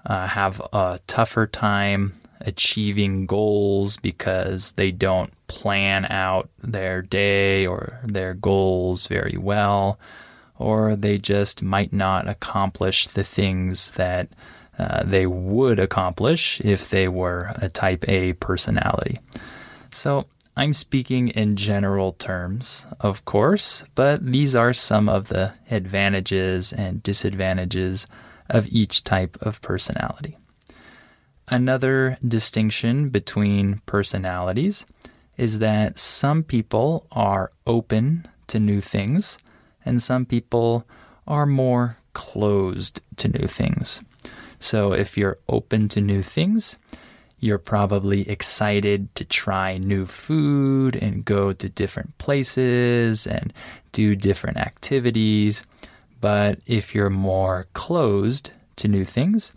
uh, 0.05 0.27
have 0.27 0.61
a 0.73 0.99
tougher 1.07 1.47
time 1.47 2.19
achieving 2.41 3.25
goals 3.25 3.97
because 3.97 4.73
they 4.73 4.91
don't 4.91 5.31
plan 5.47 6.05
out 6.05 6.49
their 6.61 7.01
day 7.01 7.65
or 7.65 7.99
their 8.03 8.33
goals 8.33 9.07
very 9.07 9.37
well, 9.37 9.99
or 10.57 10.95
they 10.95 11.17
just 11.17 11.61
might 11.61 11.91
not 11.91 12.27
accomplish 12.27 13.07
the 13.07 13.23
things 13.23 13.91
that 13.91 14.29
uh, 14.77 15.03
they 15.03 15.25
would 15.25 15.79
accomplish 15.79 16.61
if 16.61 16.89
they 16.89 17.07
were 17.07 17.53
a 17.55 17.69
type 17.69 18.05
A 18.07 18.33
personality. 18.33 19.19
So 19.91 20.27
I'm 20.57 20.73
speaking 20.73 21.27
in 21.27 21.55
general 21.55 22.13
terms, 22.13 22.87
of 22.99 23.25
course, 23.25 23.83
but 23.93 24.25
these 24.25 24.55
are 24.55 24.73
some 24.73 25.07
of 25.07 25.27
the 25.27 25.53
advantages 25.69 26.73
and 26.73 27.03
disadvantages 27.03 28.07
of 28.49 28.67
each 28.69 29.03
type 29.03 29.37
of 29.39 29.61
personality. 29.61 30.35
Another 31.47 32.17
distinction 32.27 33.09
between 33.09 33.83
personalities 33.85 34.87
is 35.37 35.59
that 35.59 35.99
some 35.99 36.41
people 36.41 37.05
are 37.11 37.51
open 37.67 38.25
to 38.47 38.59
new 38.59 38.81
things 38.81 39.37
and 39.85 40.01
some 40.01 40.25
people 40.25 40.87
are 41.27 41.45
more 41.45 41.99
closed 42.13 42.99
to 43.17 43.27
new 43.27 43.45
things. 43.45 44.01
So 44.57 44.91
if 44.91 45.19
you're 45.19 45.37
open 45.47 45.87
to 45.89 46.01
new 46.01 46.23
things, 46.23 46.79
you're 47.39 47.59
probably 47.59 48.27
excited 48.27 49.13
to 49.15 49.23
try 49.23 49.77
new 49.77 50.05
food 50.05 50.95
and 50.95 51.25
go 51.25 51.53
to 51.53 51.69
different 51.69 52.17
places 52.17 53.27
and 53.27 53.53
do 53.91 54.15
different 54.15 54.57
activities. 54.57 55.63
But 56.19 56.59
if 56.65 56.95
you're 56.95 57.11
more 57.11 57.67
closed 57.73 58.51
to 58.77 58.87
new 58.87 59.05
things, 59.05 59.53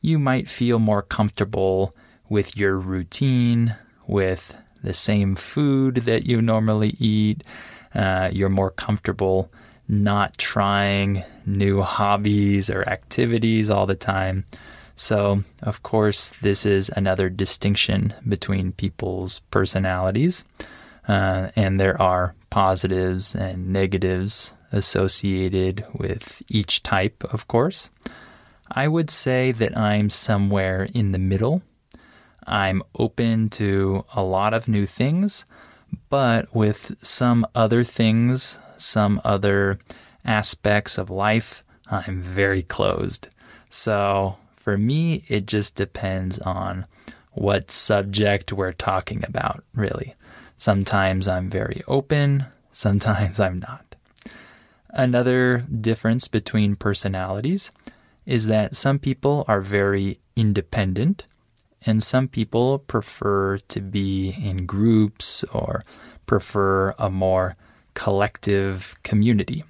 you 0.00 0.18
might 0.18 0.48
feel 0.48 0.78
more 0.78 1.02
comfortable 1.02 1.94
with 2.28 2.56
your 2.56 2.76
routine, 2.76 3.76
with 4.06 4.54
the 4.82 4.94
same 4.94 5.34
food 5.34 5.96
that 5.96 6.26
you 6.26 6.40
normally 6.40 6.96
eat. 6.98 7.44
Uh, 7.94 8.30
you're 8.32 8.48
more 8.48 8.70
comfortable 8.70 9.50
not 9.88 10.36
trying 10.36 11.24
new 11.46 11.80
hobbies 11.80 12.68
or 12.68 12.88
activities 12.88 13.70
all 13.70 13.86
the 13.86 13.94
time. 13.94 14.44
So, 14.98 15.44
of 15.62 15.84
course, 15.84 16.30
this 16.42 16.66
is 16.66 16.88
another 16.88 17.30
distinction 17.30 18.14
between 18.28 18.72
people's 18.72 19.38
personalities. 19.52 20.44
Uh, 21.06 21.50
and 21.54 21.78
there 21.78 22.00
are 22.02 22.34
positives 22.50 23.32
and 23.32 23.68
negatives 23.68 24.54
associated 24.72 25.86
with 25.94 26.42
each 26.48 26.82
type, 26.82 27.22
of 27.32 27.46
course. 27.46 27.90
I 28.72 28.88
would 28.88 29.08
say 29.08 29.52
that 29.52 29.78
I'm 29.78 30.10
somewhere 30.10 30.88
in 30.92 31.12
the 31.12 31.18
middle. 31.18 31.62
I'm 32.44 32.82
open 32.98 33.50
to 33.50 34.04
a 34.16 34.22
lot 34.24 34.52
of 34.52 34.66
new 34.66 34.84
things, 34.84 35.44
but 36.10 36.52
with 36.52 36.96
some 37.06 37.46
other 37.54 37.84
things, 37.84 38.58
some 38.76 39.20
other 39.24 39.78
aspects 40.24 40.98
of 40.98 41.08
life, 41.08 41.62
I'm 41.88 42.20
very 42.20 42.64
closed. 42.64 43.28
So 43.70 44.38
for 44.68 44.76
me, 44.76 45.24
it 45.28 45.46
just 45.46 45.76
depends 45.76 46.38
on 46.40 46.84
what 47.32 47.70
subject 47.70 48.52
we're 48.52 48.74
talking 48.74 49.24
about, 49.26 49.64
really. 49.72 50.14
Sometimes 50.58 51.26
I'm 51.26 51.48
very 51.48 51.82
open, 51.88 52.44
sometimes 52.70 53.40
I'm 53.46 53.56
not. 53.56 53.96
Another 54.90 55.64
difference 55.72 56.28
between 56.28 56.76
personalities 56.76 57.70
is 58.26 58.46
that 58.48 58.76
some 58.76 58.98
people 58.98 59.46
are 59.48 59.62
very 59.62 60.20
independent 60.36 61.24
and 61.86 62.02
some 62.02 62.28
people 62.28 62.78
prefer 62.78 63.56
to 63.68 63.80
be 63.80 64.36
in 64.38 64.66
groups 64.66 65.44
or 65.44 65.82
prefer 66.26 66.94
a 66.98 67.08
more 67.08 67.56
collective 67.94 68.96
community. 69.02 69.64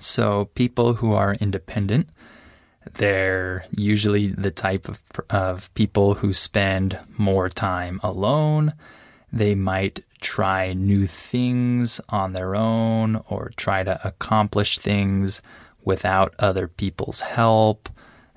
So 0.00 0.46
people 0.56 0.94
who 0.94 1.12
are 1.12 1.34
independent, 1.34 2.08
they're 2.94 3.66
usually 3.76 4.28
the 4.28 4.50
type 4.50 4.88
of, 4.88 5.00
of 5.30 5.72
people 5.74 6.14
who 6.14 6.32
spend 6.32 6.98
more 7.16 7.48
time 7.48 8.00
alone. 8.02 8.74
They 9.32 9.54
might 9.54 10.04
try 10.20 10.72
new 10.72 11.06
things 11.06 12.00
on 12.08 12.32
their 12.32 12.56
own 12.56 13.16
or 13.28 13.52
try 13.56 13.82
to 13.84 14.00
accomplish 14.06 14.78
things 14.78 15.42
without 15.84 16.34
other 16.38 16.68
people's 16.68 17.20
help. 17.20 17.88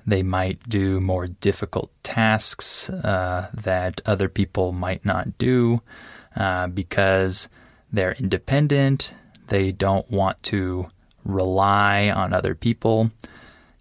They 0.06 0.22
might 0.22 0.68
do 0.68 1.00
more 1.00 1.26
difficult 1.26 1.90
tasks 2.02 2.90
uh, 2.90 3.48
that 3.54 4.00
other 4.04 4.28
people 4.28 4.72
might 4.72 5.04
not 5.04 5.38
do 5.38 5.80
uh, 6.34 6.66
because 6.68 7.48
they're 7.92 8.12
independent. 8.14 9.14
They 9.48 9.70
don't 9.70 10.10
want 10.10 10.42
to 10.44 10.86
rely 11.24 12.10
on 12.10 12.32
other 12.32 12.54
people. 12.54 13.10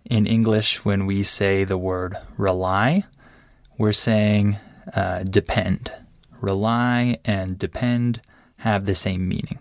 In 0.06 0.26
English, 0.26 0.84
when 0.84 1.06
we 1.06 1.24
say 1.24 1.64
the 1.64 1.78
word 1.78 2.18
rely, 2.38 3.04
we're 3.78 3.94
saying 3.94 4.58
uh, 4.94 5.24
depend. 5.24 5.92
Rely 6.40 7.18
and 7.24 7.58
depend 7.58 8.22
have 8.58 8.86
the 8.86 8.96
same 8.96 9.28
meaning. 9.28 9.60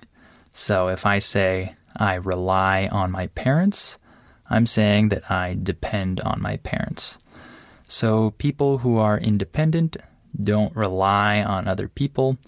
So 0.53 0.89
if 0.89 1.07
I 1.07 1.19
say 1.19 1.77
I 1.97 2.15
rely 2.15 2.89
on 2.91 3.11
my 3.11 3.29
parents, 3.29 3.99
I'm 4.49 4.67
saying 4.67 5.11
that 5.11 5.31
I 5.31 5.57
depend 5.61 6.21
on 6.21 6.43
my 6.43 6.57
parents. 6.57 7.19
So 7.87 8.33
people 8.33 8.79
who 8.79 8.99
are 8.99 9.19
independent 9.19 9.97
don't 10.43 10.75
rely 10.77 11.43
on 11.43 11.67
other 11.67 11.89
people, 11.89 12.39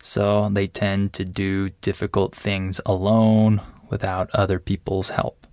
so 0.00 0.48
they 0.48 0.66
tend 0.66 1.12
to 1.14 1.24
do 1.24 1.70
difficult 1.80 2.34
things 2.34 2.80
alone 2.86 3.60
without 3.88 4.30
other 4.32 4.58
people's 4.58 5.10
help. 5.10 5.46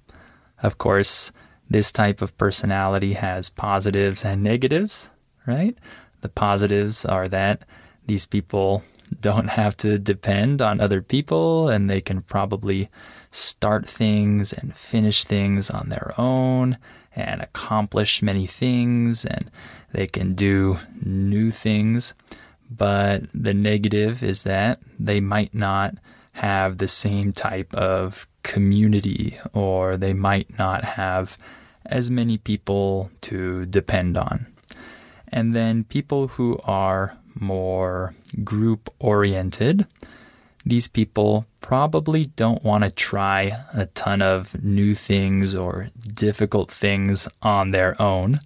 Of 0.62 0.78
course, 0.78 1.32
this 1.70 1.92
type 1.92 2.22
of 2.22 2.38
personality 2.38 3.14
has 3.14 3.50
positives 3.50 4.24
and 4.24 4.44
negatives, 4.44 5.10
right? 5.46 5.78
The 6.22 6.30
positives 6.30 7.06
are 7.06 7.28
that 7.28 7.64
these 8.06 8.26
people 8.26 8.84
don't 9.22 9.50
have 9.50 9.78
to 9.78 9.98
depend 9.98 10.62
on 10.62 10.80
other 10.80 11.02
people 11.02 11.70
and 11.70 11.90
they 11.90 12.02
can 12.02 12.22
probably 12.22 12.90
start 13.32 13.88
things 13.88 14.54
and 14.54 14.76
finish 14.76 15.24
things 15.24 15.70
on 15.70 15.90
their 15.90 16.14
own 16.18 16.78
and 17.16 17.42
accomplish 17.42 18.22
many 18.22 18.48
things 18.48 19.26
and 19.26 19.50
they 19.92 20.08
can 20.08 20.34
do 20.34 20.78
new 21.02 21.52
things. 21.52 22.14
But 22.70 23.24
the 23.34 23.54
negative 23.54 24.24
is 24.24 24.44
that 24.44 24.80
they 25.00 25.20
might 25.20 25.54
not 25.54 25.96
have 26.34 26.78
the 26.78 26.88
same 26.88 27.32
type 27.32 27.74
of 27.74 28.28
community 28.46 29.38
or 29.54 29.98
they 29.98 30.14
might 30.14 30.58
not 30.58 30.84
have 30.84 31.38
as 31.86 32.10
many 32.10 32.38
people 32.38 33.10
to 33.22 33.66
depend 33.66 34.16
on. 34.16 34.46
And 35.28 35.56
then 35.56 35.84
people 35.84 36.30
who 36.30 36.60
are 36.64 37.18
more 37.34 38.16
group 38.44 38.90
oriented, 39.00 39.86
these 40.64 40.88
people 40.88 41.46
probably 41.60 42.26
don't 42.26 42.64
want 42.64 42.84
to 42.84 42.92
try 42.92 43.52
a 43.74 43.88
ton 43.88 44.22
of 44.22 44.64
new 44.64 44.94
things 44.94 45.56
or 45.56 45.90
difficult 46.14 46.72
things 46.72 47.28
on 47.42 47.72
their 47.72 48.00
own, 48.02 48.40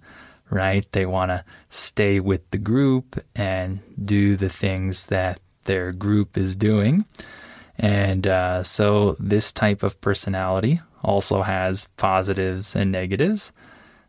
right? 0.48 0.90
They 0.92 1.06
want 1.06 1.30
to 1.30 1.44
stay 1.68 2.20
with 2.20 2.50
the 2.50 2.58
group 2.58 3.22
and 3.36 3.80
do 4.02 4.36
the 4.36 4.48
things 4.48 5.06
that 5.06 5.40
their 5.64 5.92
group 5.92 6.38
is 6.38 6.56
doing. 6.56 7.04
And 7.80 8.26
uh, 8.26 8.62
so 8.62 9.16
this 9.18 9.52
type 9.52 9.82
of 9.82 9.98
personality 10.02 10.82
also 11.02 11.40
has 11.40 11.88
positives 11.96 12.76
and 12.76 12.92
negatives. 12.92 13.52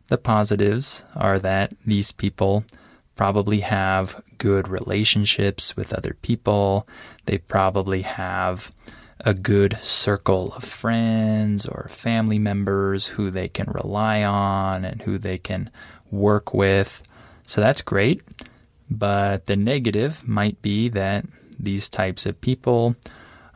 The 0.08 0.18
positives 0.18 1.06
are 1.16 1.38
that 1.38 1.72
these 1.86 2.12
people 2.12 2.64
probably 3.16 3.60
have 3.60 4.22
good 4.36 4.68
relationships 4.68 5.74
with 5.74 5.94
other 5.94 6.18
people. 6.20 6.86
They 7.24 7.38
probably 7.38 8.02
have 8.02 8.70
a 9.20 9.32
good 9.32 9.78
circle 9.80 10.52
of 10.54 10.64
friends 10.64 11.64
or 11.64 11.86
family 11.88 12.38
members 12.38 13.06
who 13.06 13.30
they 13.30 13.48
can 13.48 13.70
rely 13.70 14.22
on 14.22 14.84
and 14.84 15.00
who 15.00 15.16
they 15.16 15.38
can 15.38 15.70
work 16.10 16.52
with. 16.52 17.02
So 17.46 17.62
that's 17.62 17.80
great. 17.80 18.20
But 18.90 19.46
the 19.46 19.56
negative 19.56 20.28
might 20.28 20.60
be 20.60 20.90
that 20.90 21.24
these 21.58 21.88
types 21.88 22.26
of 22.26 22.40
people 22.42 22.96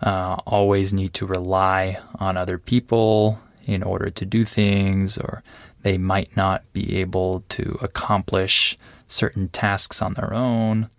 uh, 0.02 0.36
always 0.46 0.92
need 0.92 1.14
to 1.14 1.26
rely 1.26 1.98
on 2.18 2.36
other 2.36 2.58
people 2.58 3.40
in 3.64 3.82
order 3.82 4.10
to 4.10 4.24
do 4.24 4.44
things, 4.44 5.18
or 5.18 5.42
they 5.82 5.98
might 5.98 6.36
not 6.36 6.62
be 6.72 6.96
able 6.96 7.44
to 7.48 7.78
accomplish 7.80 8.76
certain 9.08 9.48
tasks 9.48 10.02
on 10.02 10.14
their 10.14 10.32
own. 10.34 10.90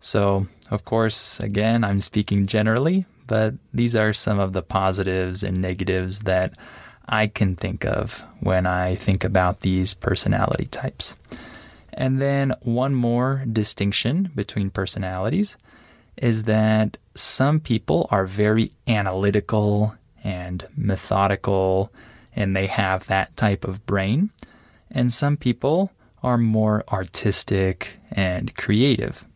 So, 0.00 0.48
of 0.70 0.84
course, 0.84 1.40
again, 1.40 1.84
I'm 1.84 2.00
speaking 2.00 2.46
generally, 2.46 3.06
but 3.26 3.54
these 3.72 3.96
are 3.96 4.12
some 4.12 4.38
of 4.38 4.52
the 4.52 4.62
positives 4.62 5.42
and 5.42 5.60
negatives 5.60 6.20
that 6.20 6.52
I 7.06 7.26
can 7.26 7.56
think 7.56 7.84
of 7.84 8.24
when 8.40 8.66
I 8.66 8.96
think 8.96 9.24
about 9.24 9.60
these 9.60 9.94
personality 9.94 10.66
types. 10.66 11.16
And 11.92 12.18
then 12.18 12.54
one 12.62 12.94
more 12.94 13.44
distinction 13.50 14.30
between 14.34 14.70
personalities 14.70 15.56
is 16.16 16.44
that 16.44 16.96
some 17.14 17.60
people 17.60 18.08
are 18.10 18.26
very 18.26 18.72
analytical 18.86 19.94
and 20.22 20.66
methodical, 20.76 21.92
and 22.34 22.56
they 22.56 22.66
have 22.66 23.06
that 23.06 23.36
type 23.36 23.64
of 23.64 23.84
brain. 23.86 24.30
And 24.90 25.12
some 25.12 25.36
people 25.36 25.92
are 26.22 26.38
more 26.38 26.82
artistic 26.90 27.98
and 28.10 28.54
creative. 28.56 29.26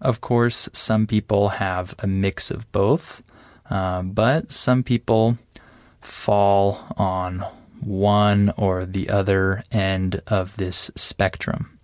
Of 0.00 0.20
course, 0.20 0.68
some 0.72 1.06
people 1.06 1.50
have 1.50 1.94
a 1.98 2.06
mix 2.06 2.50
of 2.50 2.70
both, 2.72 3.22
uh, 3.70 4.02
but 4.02 4.52
some 4.52 4.82
people 4.82 5.38
fall 6.00 6.86
on 6.96 7.44
one 7.80 8.52
or 8.56 8.84
the 8.84 9.10
other 9.10 9.64
end 9.72 10.20
of 10.26 10.56
this 10.56 10.90
spectrum. 10.94 11.78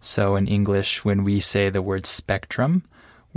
So, 0.00 0.36
in 0.36 0.46
English, 0.46 1.04
when 1.04 1.24
we 1.24 1.40
say 1.40 1.68
the 1.68 1.82
word 1.82 2.06
spectrum, 2.06 2.84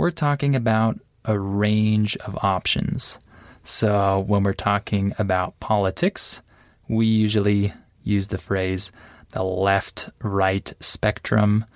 we're 0.00 0.10
talking 0.10 0.56
about 0.56 0.98
a 1.26 1.38
range 1.38 2.16
of 2.24 2.38
options. 2.42 3.18
So 3.64 4.24
when 4.26 4.44
we're 4.44 4.54
talking 4.54 5.12
about 5.18 5.60
politics, 5.60 6.40
we 6.88 7.04
usually 7.04 7.74
use 8.02 8.28
the 8.28 8.38
phrase 8.38 8.90
the 9.32 9.42
left 9.42 10.08
right 10.22 10.72
spectrum, 10.80 11.66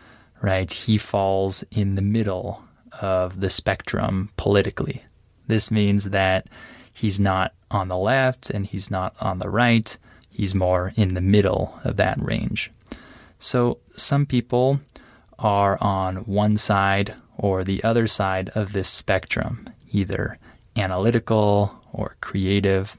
right? 0.40 0.72
He 0.72 0.96
falls 0.96 1.64
in 1.70 1.96
the 1.96 2.02
middle 2.02 2.64
of 3.02 3.40
the 3.40 3.50
spectrum 3.50 4.30
politically. 4.38 5.04
This 5.46 5.70
means 5.70 6.08
that 6.10 6.46
he's 6.94 7.20
not 7.20 7.52
on 7.70 7.88
the 7.88 7.98
left 7.98 8.48
and 8.48 8.66
he's 8.66 8.90
not 8.90 9.14
on 9.20 9.38
the 9.38 9.50
right. 9.50 9.96
He's 10.30 10.54
more 10.54 10.94
in 10.96 11.12
the 11.12 11.20
middle 11.20 11.78
of 11.84 11.96
that 11.98 12.16
range. 12.18 12.72
So 13.38 13.80
some 13.96 14.24
people 14.24 14.80
are 15.38 15.78
on 15.80 16.16
one 16.24 16.56
side 16.56 17.14
or 17.36 17.64
the 17.64 17.82
other 17.82 18.06
side 18.06 18.50
of 18.50 18.72
this 18.72 18.88
spectrum, 18.88 19.68
either 19.90 20.38
analytical 20.76 21.80
or 21.92 22.16
creative. 22.20 22.98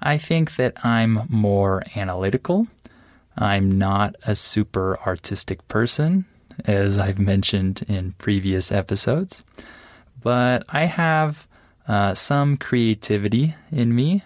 I 0.00 0.18
think 0.18 0.56
that 0.56 0.84
I'm 0.84 1.22
more 1.28 1.82
analytical. 1.94 2.68
I'm 3.36 3.78
not 3.78 4.16
a 4.26 4.34
super 4.34 4.98
artistic 5.06 5.66
person, 5.68 6.26
as 6.64 6.98
I've 6.98 7.18
mentioned 7.18 7.82
in 7.88 8.12
previous 8.12 8.72
episodes, 8.72 9.44
but 10.22 10.64
I 10.68 10.84
have 10.84 11.46
uh, 11.86 12.14
some 12.14 12.56
creativity 12.56 13.54
in 13.70 13.94
me. 13.94 14.22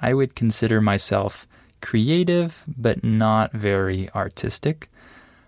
I 0.00 0.14
would 0.14 0.34
consider 0.34 0.80
myself 0.80 1.46
creative, 1.80 2.64
but 2.66 3.04
not 3.04 3.52
very 3.52 4.10
artistic. 4.10 4.88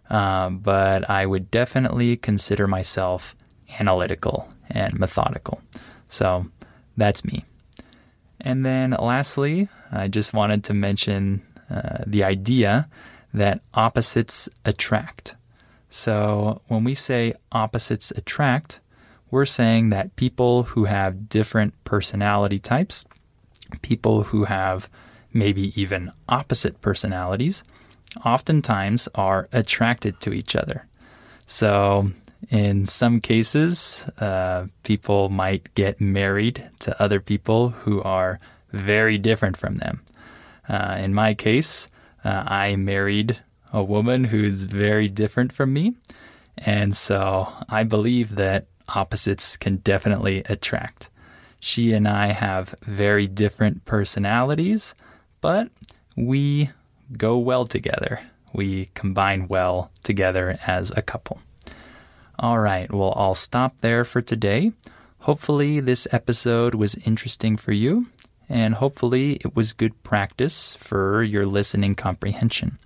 Um, 0.08 0.58
but 0.58 1.08
I 1.10 1.26
would 1.26 1.50
definitely 1.50 2.16
consider 2.16 2.66
myself 2.66 3.34
analytical 3.80 4.48
and 4.70 4.98
methodical. 4.98 5.60
So 6.08 6.46
that's 6.96 7.24
me. 7.24 7.44
And 8.40 8.64
then 8.64 8.90
lastly, 8.90 9.68
I 9.90 10.08
just 10.08 10.32
wanted 10.32 10.62
to 10.64 10.74
mention 10.74 11.42
uh, 11.70 12.04
the 12.06 12.22
idea 12.22 12.88
that 13.34 13.60
opposites 13.74 14.48
attract. 14.64 15.34
So 15.88 16.62
when 16.68 16.84
we 16.84 16.94
say 16.94 17.34
opposites 17.52 18.12
attract, 18.12 18.80
we're 19.30 19.46
saying 19.46 19.90
that 19.90 20.14
people 20.16 20.64
who 20.64 20.84
have 20.84 21.28
different 21.28 21.74
personality 21.84 22.58
types, 22.58 23.04
people 23.82 24.24
who 24.24 24.44
have 24.44 24.88
maybe 25.32 25.78
even 25.80 26.12
opposite 26.28 26.80
personalities, 26.80 27.64
oftentimes 28.24 29.08
are 29.14 29.48
attracted 29.52 30.20
to 30.20 30.32
each 30.32 30.56
other. 30.56 30.86
So 31.46 32.10
In 32.50 32.86
some 32.86 33.20
cases, 33.20 34.08
uh, 34.18 34.66
people 34.84 35.28
might 35.30 35.74
get 35.74 36.00
married 36.00 36.68
to 36.80 37.02
other 37.02 37.20
people 37.20 37.70
who 37.70 38.02
are 38.02 38.38
very 38.70 39.18
different 39.18 39.56
from 39.56 39.76
them. 39.76 40.02
Uh, 40.68 40.96
in 41.00 41.14
my 41.14 41.34
case, 41.34 41.88
uh, 42.24 42.44
I 42.46 42.76
married 42.76 43.40
a 43.72 43.82
woman 43.82 44.24
who's 44.24 44.64
very 44.64 45.08
different 45.08 45.52
from 45.52 45.72
me. 45.72 45.94
And 46.58 46.96
so 46.96 47.52
I 47.68 47.82
believe 47.82 48.36
that 48.36 48.66
opposites 48.88 49.56
can 49.56 49.76
definitely 49.76 50.42
attract. 50.48 51.10
She 51.58 51.92
and 51.92 52.06
I 52.06 52.28
have 52.28 52.74
very 52.82 53.26
different 53.26 53.84
personalities, 53.84 54.94
but 55.40 55.68
we 56.16 56.70
go 57.16 57.38
well 57.38 57.66
together. 57.66 58.22
We 58.52 58.90
combine 58.94 59.48
well 59.48 59.90
together 60.02 60.56
as 60.66 60.90
a 60.96 61.02
couple. 61.02 61.40
All 62.38 62.58
right, 62.58 62.92
well, 62.92 63.14
I'll 63.16 63.34
stop 63.34 63.80
there 63.80 64.04
for 64.04 64.20
today. 64.20 64.72
Hopefully, 65.20 65.80
this 65.80 66.06
episode 66.12 66.74
was 66.74 66.94
interesting 67.06 67.56
for 67.56 67.72
you, 67.72 68.06
and 68.48 68.74
hopefully, 68.74 69.34
it 69.36 69.56
was 69.56 69.72
good 69.72 70.02
practice 70.02 70.74
for 70.74 71.22
your 71.22 71.46
listening 71.46 71.94
comprehension. 71.94 72.78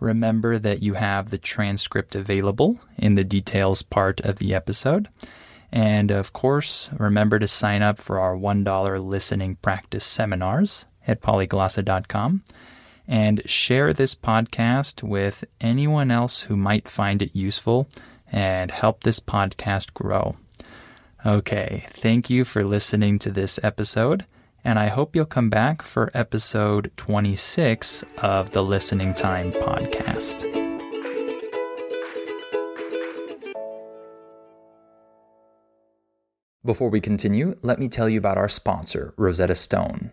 Remember 0.00 0.58
that 0.58 0.82
you 0.82 0.94
have 0.94 1.30
the 1.30 1.38
transcript 1.38 2.14
available 2.14 2.78
in 2.96 3.14
the 3.14 3.24
details 3.24 3.82
part 3.82 4.20
of 4.20 4.36
the 4.36 4.54
episode. 4.54 5.08
And 5.72 6.10
of 6.10 6.32
course, 6.32 6.90
remember 6.98 7.38
to 7.38 7.48
sign 7.48 7.82
up 7.82 7.98
for 7.98 8.20
our 8.20 8.36
$1 8.36 9.02
listening 9.02 9.56
practice 9.56 10.04
seminars 10.04 10.84
at 11.06 11.20
polyglossa.com 11.20 12.42
and 13.06 13.42
share 13.48 13.92
this 13.92 14.14
podcast 14.14 15.02
with 15.02 15.44
anyone 15.60 16.10
else 16.10 16.42
who 16.42 16.56
might 16.56 16.88
find 16.88 17.22
it 17.22 17.34
useful 17.34 17.88
and 18.30 18.70
help 18.70 19.02
this 19.02 19.20
podcast 19.20 19.92
grow. 19.94 20.36
Okay, 21.26 21.86
thank 21.90 22.28
you 22.28 22.44
for 22.44 22.64
listening 22.64 23.18
to 23.20 23.30
this 23.30 23.58
episode, 23.62 24.24
and 24.62 24.78
I 24.78 24.88
hope 24.88 25.16
you'll 25.16 25.24
come 25.24 25.50
back 25.50 25.82
for 25.82 26.10
episode 26.14 26.90
26 26.96 28.04
of 28.18 28.50
the 28.50 28.62
Listening 28.62 29.14
Time 29.14 29.52
podcast. 29.52 30.64
Before 36.64 36.88
we 36.88 37.00
continue, 37.00 37.58
let 37.60 37.78
me 37.78 37.88
tell 37.88 38.08
you 38.08 38.18
about 38.18 38.38
our 38.38 38.48
sponsor, 38.48 39.12
Rosetta 39.18 39.54
Stone. 39.54 40.12